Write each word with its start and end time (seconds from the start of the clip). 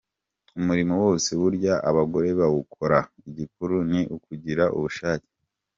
Umurimo 0.59 0.93
wose 1.03 1.29
burya 1.41 1.73
abagore 1.89 2.29
bawukora, 2.39 2.97
igikuru 3.29 3.75
ni 3.91 4.01
ukugira 4.15 4.63
ubushake. 4.77 5.29